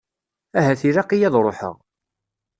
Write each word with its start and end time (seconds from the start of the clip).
Ahat 0.57 0.81
ilaq-iyi 0.89 1.25
ad 1.27 1.35
ruḥeɣ. 1.45 1.75